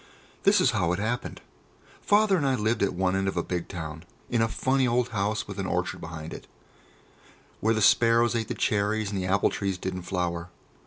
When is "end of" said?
3.15-3.37